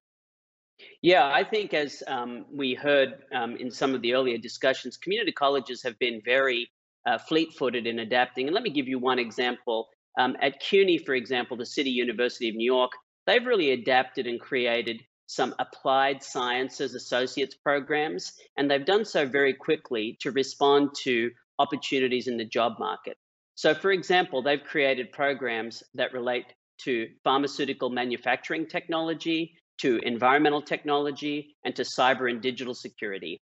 [1.02, 5.32] Yeah, I think as um, we heard um, in some of the earlier discussions, community
[5.32, 6.70] colleges have been very
[7.06, 8.46] uh, fleet-footed in adapting.
[8.46, 9.88] And let me give you one example.
[10.18, 12.92] Um, at CUNY, for example, the City University of New York,
[13.26, 19.54] they've really adapted and created some applied sciences associates programs, and they've done so very
[19.54, 23.16] quickly to respond to opportunities in the job market.
[23.54, 26.46] So, for example, they've created programs that relate
[26.82, 33.40] to pharmaceutical manufacturing technology, to environmental technology, and to cyber and digital security.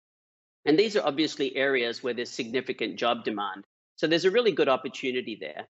[0.66, 3.66] And these are obviously areas where there's significant job demand.
[3.96, 5.68] So there's a really good opportunity there.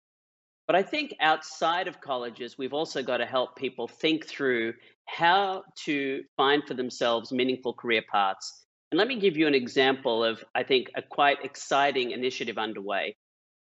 [0.67, 4.75] But I think outside of colleges, we've also got to help people think through
[5.07, 8.67] how to find for themselves meaningful career paths.
[8.93, 13.17] And let me give you an example of, I think, a quite exciting initiative underway.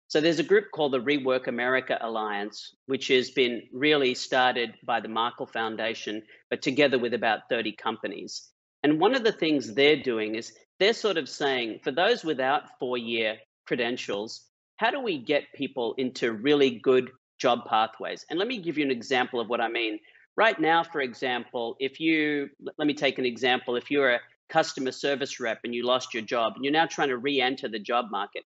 [0.09, 5.01] So there's a group called the Rework America Alliance, which has been really started by
[5.01, 8.49] the Markle Foundation, but together with about 30 companies.
[8.83, 12.79] And one of the things they're doing is they're sort of saying for those without
[12.79, 13.35] four year
[13.65, 14.45] credentials,
[14.77, 18.25] how do we get people into really good job pathways?
[18.29, 19.99] And let me give you an example of what I mean.
[20.37, 24.93] Right now, for example, if you, let me take an example, if you're a customer
[24.93, 27.79] service rep and you lost your job and you're now trying to re enter the
[27.79, 28.43] job market,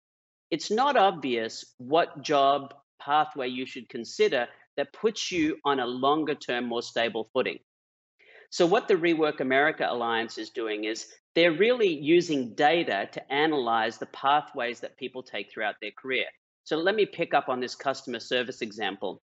[0.52, 4.48] it's not obvious what job pathway you should consider
[4.78, 7.60] that puts you on a longer term, more stable footing.
[8.52, 13.98] So, what the Rework America Alliance is doing is they're really using data to analyze
[13.98, 16.26] the pathways that people take throughout their career.
[16.66, 19.22] So, let me pick up on this customer service example.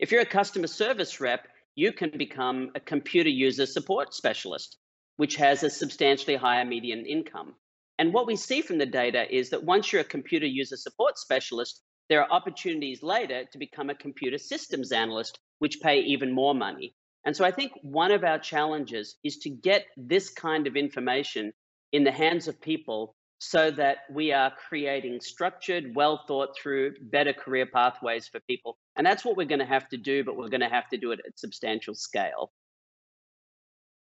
[0.00, 4.78] If you're a customer service rep, you can become a computer user support specialist,
[5.16, 7.54] which has a substantially higher median income.
[7.98, 11.18] And what we see from the data is that once you're a computer user support
[11.18, 16.54] specialist, there are opportunities later to become a computer systems analyst, which pay even more
[16.54, 16.94] money.
[17.24, 21.52] And so I think one of our challenges is to get this kind of information
[21.92, 27.32] in the hands of people so that we are creating structured, well thought through, better
[27.32, 28.76] career pathways for people.
[28.96, 30.96] And that's what we're going to have to do, but we're going to have to
[30.96, 32.52] do it at substantial scale.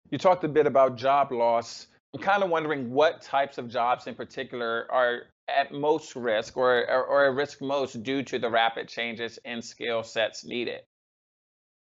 [0.09, 1.88] You talked a bit about job loss.
[2.16, 6.89] I'm kind of wondering what types of jobs in particular are at most risk or,
[6.89, 10.80] or, or at risk most due to the rapid changes in skill sets needed.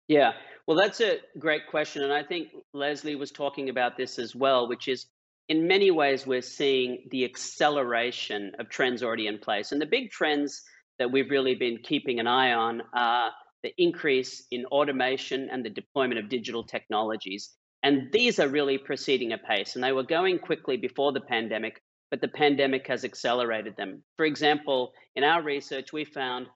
[0.09, 0.33] Yeah,
[0.65, 2.03] well, that's a great question.
[2.03, 5.05] And I think Leslie was talking about this as well, which is
[5.47, 9.71] in many ways, we're seeing the acceleration of trends already in place.
[9.71, 10.61] And the big trends
[10.99, 13.31] that we've really been keeping an eye on are
[13.63, 17.55] the increase in automation and the deployment of digital technologies.
[17.83, 19.75] And these are really proceeding apace.
[19.75, 24.03] And they were going quickly before the pandemic, but the pandemic has accelerated them.
[24.17, 26.47] For example, in our research, we found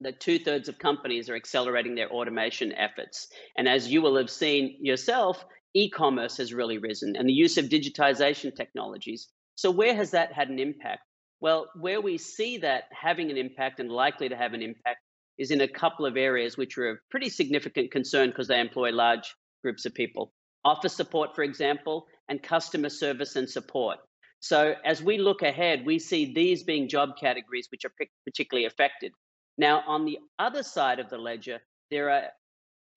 [0.00, 3.28] that two thirds of companies are accelerating their automation efforts.
[3.56, 5.44] And as you will have seen yourself,
[5.74, 9.28] e commerce has really risen and the use of digitization technologies.
[9.56, 11.02] So, where has that had an impact?
[11.40, 15.00] Well, where we see that having an impact and likely to have an impact
[15.38, 18.90] is in a couple of areas which are of pretty significant concern because they employ
[18.90, 19.34] large
[19.66, 20.32] groups of people.
[20.64, 23.98] Office support, for example, and customer service and support.
[24.38, 27.92] So as we look ahead, we see these being job categories which are
[28.24, 29.10] particularly affected.
[29.58, 31.58] Now, on the other side of the ledger,
[31.90, 32.26] there are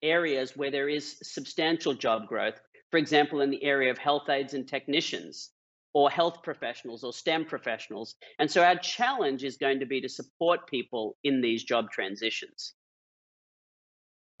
[0.00, 2.60] areas where there is substantial job growth.
[2.92, 5.50] For example, in the area of health aides and technicians,
[5.92, 8.14] or health professionals, or STEM professionals.
[8.38, 12.74] And so our challenge is going to be to support people in these job transitions.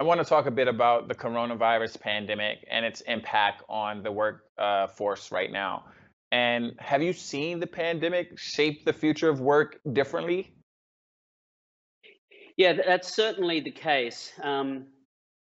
[0.00, 4.10] I want to talk a bit about the coronavirus pandemic and its impact on the
[4.10, 5.84] workforce uh, right now.
[6.32, 10.54] And have you seen the pandemic shape the future of work differently?
[12.56, 14.32] Yeah, that's certainly the case.
[14.42, 14.86] Um,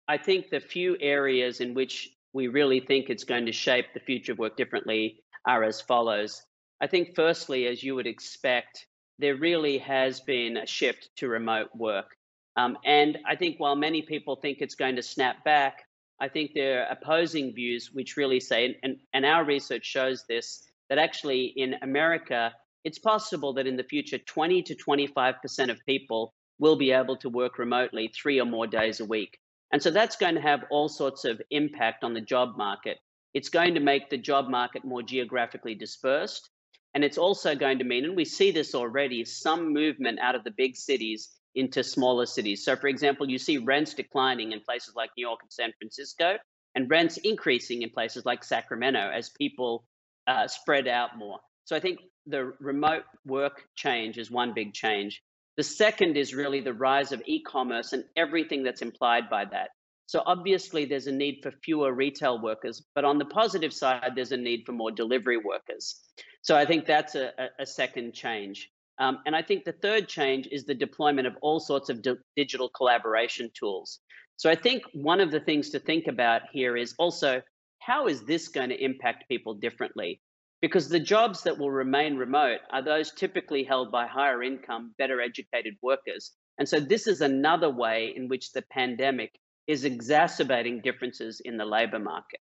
[0.07, 4.01] I think the few areas in which we really think it's going to shape the
[4.01, 6.41] future of work differently are as follows.
[6.81, 8.87] I think, firstly, as you would expect,
[9.19, 12.17] there really has been a shift to remote work.
[12.57, 15.85] Um, and I think while many people think it's going to snap back,
[16.21, 20.63] I think there are opposing views which really say, and, and our research shows this,
[20.89, 22.53] that actually in America,
[22.85, 27.29] it's possible that in the future, 20 to 25% of people will be able to
[27.29, 29.39] work remotely three or more days a week.
[29.73, 32.99] And so that's going to have all sorts of impact on the job market.
[33.33, 36.49] It's going to make the job market more geographically dispersed.
[36.95, 40.45] And it's also going to mean, and we see this already, some movement out of
[40.45, 42.65] the big cities into smaller cities.
[42.65, 46.37] So, for example, you see rents declining in places like New York and San Francisco,
[46.75, 49.85] and rents increasing in places like Sacramento as people
[50.27, 51.39] uh, spread out more.
[51.65, 55.23] So, I think the remote work change is one big change.
[55.57, 59.71] The second is really the rise of e commerce and everything that's implied by that.
[60.07, 64.33] So, obviously, there's a need for fewer retail workers, but on the positive side, there's
[64.33, 66.01] a need for more delivery workers.
[66.43, 68.71] So, I think that's a, a second change.
[68.99, 72.15] Um, and I think the third change is the deployment of all sorts of di-
[72.37, 74.01] digital collaboration tools.
[74.37, 77.43] So I think one of the things to think about here is also
[77.79, 80.21] how is this going to impact people differently?
[80.63, 85.21] Because the jobs that will remain remote are those typically held by higher income, better
[85.21, 86.33] educated workers.
[86.59, 89.33] And so this is another way in which the pandemic
[89.67, 92.41] is exacerbating differences in the labor market.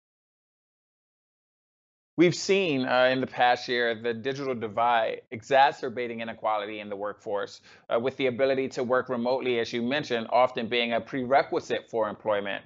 [2.21, 7.63] We've seen uh, in the past year the digital divide exacerbating inequality in the workforce,
[7.89, 12.11] uh, with the ability to work remotely, as you mentioned, often being a prerequisite for
[12.11, 12.63] employment.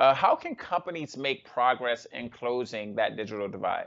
[0.00, 3.86] Uh, how can companies make progress in closing that digital divide?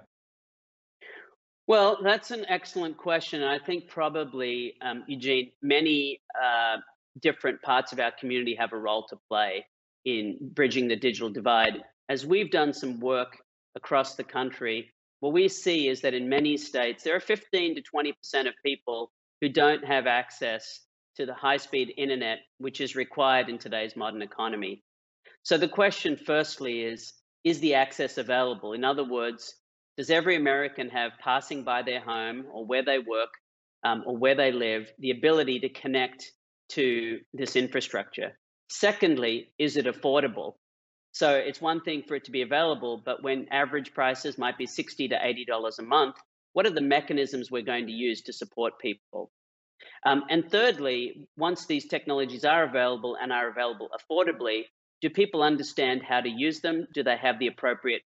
[1.68, 3.43] Well, that's an excellent question.
[3.43, 6.78] I think probably, um, Eugene, many uh,
[7.22, 9.66] different parts of our community have a role to play
[10.05, 11.84] in bridging the digital divide.
[12.07, 13.36] As we've done some work
[13.76, 14.89] across the country,
[15.22, 19.11] what we see is that in many states, there are 15 to 20% of people
[19.39, 20.82] who don't have access
[21.15, 24.84] to the high speed internet, which is required in today's modern economy.
[25.43, 27.13] So the question, firstly, is
[27.43, 28.74] Is the access available?
[28.74, 29.55] In other words,
[29.97, 33.34] does every American have passing by their home or where they work
[33.84, 36.32] um, or where they live the ability to connect
[36.69, 38.38] to this infrastructure?
[38.69, 40.53] Secondly, is it affordable?
[41.12, 44.66] So it's one thing for it to be available, but when average prices might be
[44.66, 46.16] 60 to $80 a month,
[46.53, 49.32] what are the mechanisms we're going to use to support people?
[50.05, 54.64] Um, and thirdly, once these technologies are available and are available affordably,
[55.01, 56.88] do people understand how to use them?
[56.93, 58.03] Do they have the appropriate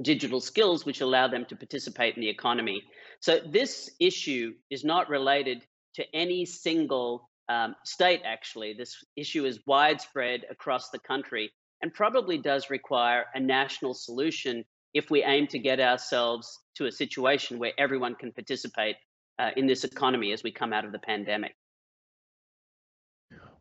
[0.00, 2.82] digital skills which allow them to participate in the economy?
[3.20, 5.64] So this issue is not related
[5.96, 8.74] to any single um, state, actually.
[8.74, 11.52] This issue is widespread across the country
[11.82, 14.64] and probably does require a national solution
[14.94, 18.96] if we aim to get ourselves to a situation where everyone can participate
[19.38, 21.54] uh, in this economy as we come out of the pandemic.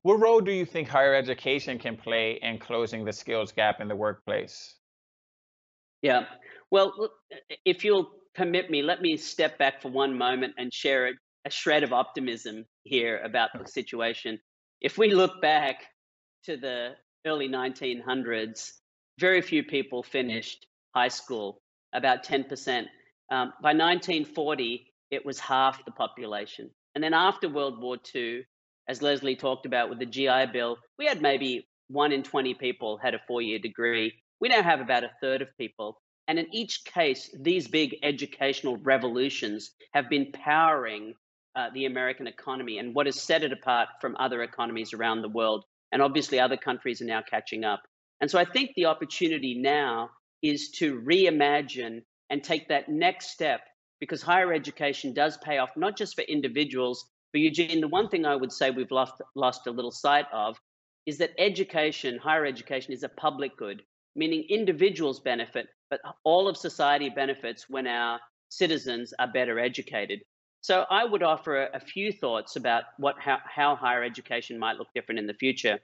[0.02, 3.88] What role do you think higher education can play in closing the skills gap in
[3.88, 4.76] the workplace?
[6.02, 6.26] Yeah,
[6.72, 7.10] well,
[7.66, 11.12] if you'll permit me, let me step back for one moment and share a,
[11.46, 14.40] a shred of optimism here about the situation.
[14.80, 15.84] If we look back
[16.46, 16.92] to the
[17.26, 18.72] early 1900s,
[19.20, 21.62] very few people finished high school,
[21.94, 22.48] about 10%.
[23.30, 26.70] Um, by 1940, it was half the population.
[26.96, 28.44] And then after World War II,
[28.88, 32.98] as Leslie talked about with the GI Bill, we had maybe one in 20 people
[32.98, 34.14] had a four year degree.
[34.40, 36.02] We now have about a third of people.
[36.28, 41.14] And in each case, these big educational revolutions have been powering
[41.56, 45.30] uh, the American economy and what has set it apart from other economies around the
[45.30, 45.66] world.
[45.92, 47.82] And obviously, other countries are now catching up.
[48.20, 50.10] And so I think the opportunity now
[50.42, 53.62] is to reimagine and take that next step
[54.00, 58.26] because higher education does pay off not just for individuals, but Eugene, the one thing
[58.26, 60.58] I would say we've lost, lost a little sight of
[61.06, 63.82] is that education, higher education, is a public good,
[64.16, 68.20] meaning individuals benefit, but all of society benefits when our
[68.50, 70.20] citizens are better educated.
[70.68, 74.76] So I would offer a, a few thoughts about what how, how higher education might
[74.78, 75.80] look different in the future.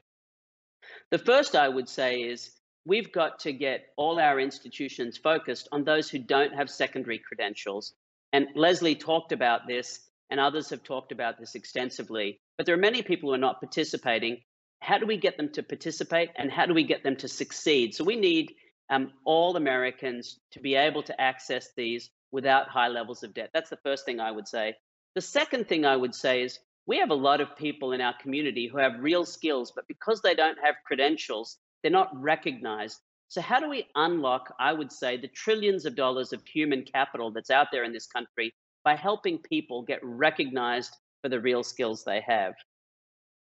[1.10, 2.52] The first I would say is
[2.86, 7.94] we've got to get all our institutions focused on those who don't have secondary credentials.
[8.34, 12.42] And Leslie talked about this, and others have talked about this extensively.
[12.58, 14.42] But there are many people who are not participating.
[14.82, 17.96] How do we get them to participate, and how do we get them to succeed?
[17.96, 18.52] So we need
[18.90, 23.52] um, all Americans to be able to access these without high levels of debt.
[23.54, 24.76] That's the first thing I would say.
[25.16, 28.16] The second thing I would say is we have a lot of people in our
[28.20, 33.00] community who have real skills, but because they don't have credentials, they're not recognized.
[33.30, 37.32] So, how do we unlock, I would say, the trillions of dollars of human capital
[37.32, 38.54] that's out there in this country
[38.84, 42.56] by helping people get recognized for the real skills they have?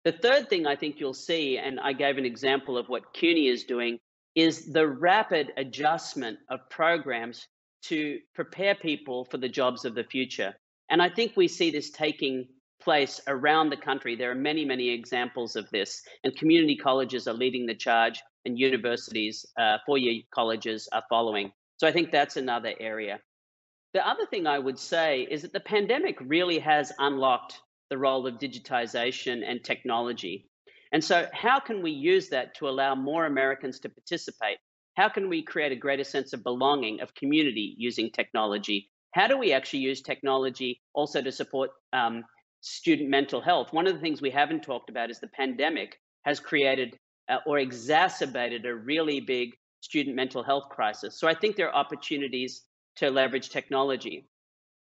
[0.04, 3.48] The third thing I think you'll see, and I gave an example of what CUNY
[3.48, 4.00] is doing,
[4.34, 7.46] is the rapid adjustment of programs
[7.82, 10.54] to prepare people for the jobs of the future.
[10.88, 12.48] And I think we see this taking
[12.80, 14.16] place around the country.
[14.16, 18.58] There are many, many examples of this, and community colleges are leading the charge, and
[18.58, 21.52] universities, uh, four year colleges are following.
[21.76, 23.20] So I think that's another area.
[23.92, 27.60] The other thing I would say is that the pandemic really has unlocked
[27.90, 30.48] the role of digitization and technology.
[30.92, 34.58] And so, how can we use that to allow more Americans to participate?
[34.96, 38.90] How can we create a greater sense of belonging, of community using technology?
[39.12, 42.24] How do we actually use technology also to support um,
[42.60, 43.72] student mental health?
[43.72, 47.58] One of the things we haven't talked about is the pandemic has created uh, or
[47.58, 51.18] exacerbated a really big student mental health crisis.
[51.18, 52.62] So I think there are opportunities
[52.96, 54.28] to leverage technology.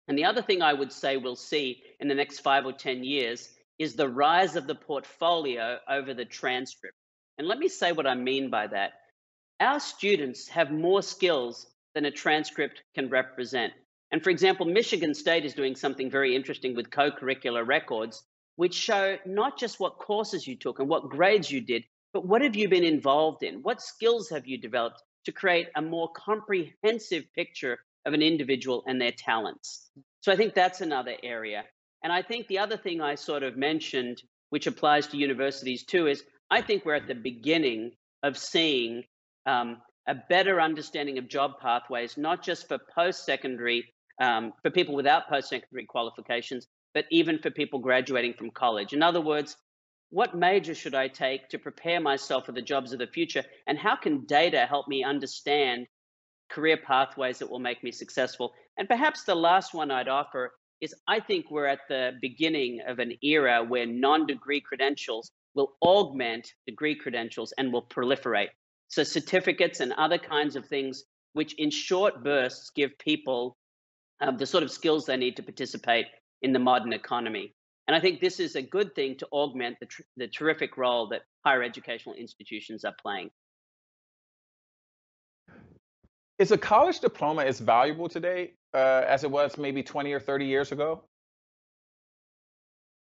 [0.08, 3.04] And the other thing I would say we'll see in the next five or 10
[3.04, 6.96] years is the rise of the portfolio over the transcript.
[7.38, 8.94] And let me say what I mean by that.
[9.60, 13.74] Our students have more skills than a transcript can represent.
[14.12, 18.24] And for example, Michigan State is doing something very interesting with co curricular records,
[18.56, 21.84] which show not just what courses you took and what grades you did,
[22.14, 23.62] but what have you been involved in?
[23.62, 29.00] What skills have you developed to create a more comprehensive picture of an individual and
[29.00, 29.92] their talents?
[30.22, 31.66] So I think that's another area.
[32.04, 36.08] And I think the other thing I sort of mentioned, which applies to universities too,
[36.08, 37.92] is I think we're at the beginning
[38.24, 39.04] of seeing
[39.50, 39.78] um,
[40.08, 43.84] a better understanding of job pathways, not just for post secondary
[44.22, 48.94] um, for people without post secondary qualifications, but even for people graduating from college.
[48.94, 49.56] In other words,
[50.12, 53.44] what major should I take to prepare myself for the jobs of the future?
[53.68, 55.88] And how can data help me understand
[56.50, 58.54] career pathways that will make me successful?
[58.78, 63.00] And perhaps the last one I'd offer is I think we're at the beginning of
[63.00, 68.50] an era where non degree credentials will augment degree credentials and will proliferate.
[68.90, 73.56] So, certificates and other kinds of things, which in short bursts give people
[74.22, 76.08] um, the sort of skills they need to participate
[76.42, 77.54] in the modern economy.
[77.88, 81.08] And I think this is a good thing to augment the, tr- the terrific role
[81.10, 83.32] that higher educational institutions are playing.
[86.38, 90.46] Is a college diploma as valuable today uh, as it was maybe 20 or 30
[90.46, 91.04] years ago?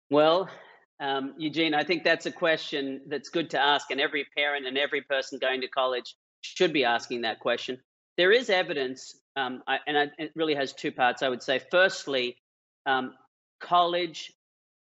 [0.10, 0.50] Well,
[1.00, 4.78] um, Eugene, I think that's a question that's good to ask, and every parent and
[4.78, 7.80] every person going to college should be asking that question.
[8.18, 11.62] There is evidence, um, I, and I, it really has two parts, I would say.
[11.72, 12.36] Firstly,
[12.86, 13.14] um,
[13.62, 14.34] college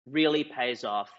[0.05, 1.09] really pays off.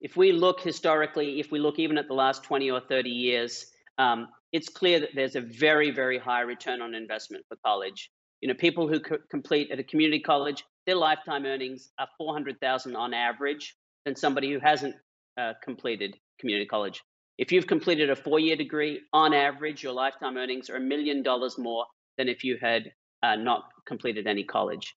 [0.00, 3.66] If we look historically, if we look even at the last 20 or 30 years,
[3.98, 8.10] um, it's clear that there's a very, very high return on investment for college.
[8.40, 12.96] You know, people who co- complete at a community college, their lifetime earnings are 400,000
[12.96, 14.94] on average than somebody who hasn't
[15.40, 17.02] uh, completed community college.
[17.38, 21.56] If you've completed a four-year degree, on average, your lifetime earnings are a million dollars
[21.58, 21.86] more
[22.18, 22.92] than if you had
[23.22, 24.94] uh, not completed any college.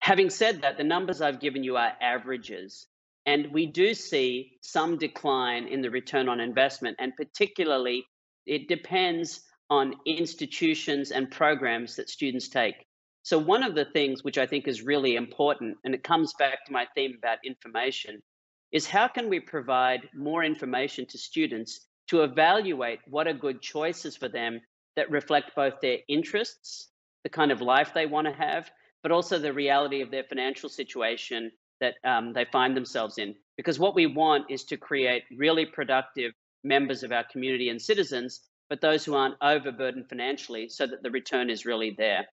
[0.00, 2.86] Having said that, the numbers I've given you are averages.
[3.26, 8.04] And we do see some decline in the return on investment, and particularly
[8.46, 12.85] it depends on institutions and programs that students take.
[13.26, 16.64] So, one of the things which I think is really important, and it comes back
[16.64, 18.22] to my theme about information,
[18.70, 24.16] is how can we provide more information to students to evaluate what are good choices
[24.16, 24.60] for them
[24.94, 26.90] that reflect both their interests,
[27.24, 28.70] the kind of life they want to have,
[29.02, 31.50] but also the reality of their financial situation
[31.80, 33.34] that um, they find themselves in.
[33.56, 36.30] Because what we want is to create really productive
[36.62, 41.10] members of our community and citizens but those who aren't overburdened financially so that the
[41.10, 42.26] return is really there.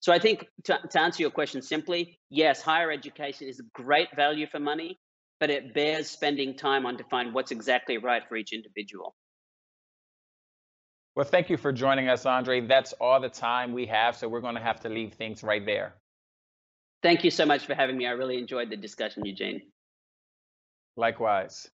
[0.00, 4.08] So I think to, to, answer your question simply, yes, higher education is a great
[4.16, 4.98] value for money,
[5.38, 9.14] but it bears spending time on to find what's exactly right for each individual.
[11.14, 12.66] Well, thank you for joining us, Andre.
[12.66, 15.64] That's all the time we have, so we're going to have to leave things right
[15.64, 15.96] there.
[17.02, 18.06] Thank you so much for having me.
[18.06, 19.60] I really enjoyed the discussion, Eugene.
[20.96, 21.68] Likewise.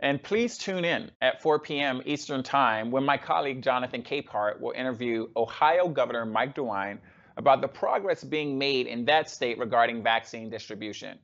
[0.00, 2.02] And please tune in at 4 p.m.
[2.06, 6.98] Eastern Time when my colleague Jonathan Capehart will interview Ohio Governor Mike DeWine
[7.36, 11.18] about the progress being made in that state regarding vaccine distribution.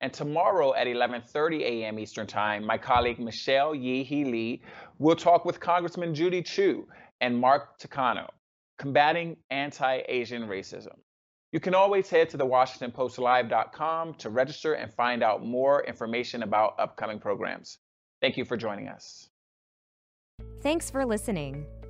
[0.00, 1.98] And tomorrow at 11:30 a.m.
[1.98, 4.62] Eastern Time, my colleague Michelle Yee Lee
[4.98, 6.86] will talk with Congressman Judy Chu
[7.20, 8.28] and Mark Takano,
[8.78, 10.96] combating anti-Asian racism.
[11.52, 16.74] You can always head to the WashingtonPostLive.com to register and find out more information about
[16.80, 17.78] upcoming programs.
[18.20, 19.28] Thank you for joining us.
[20.62, 21.64] Thanks for listening.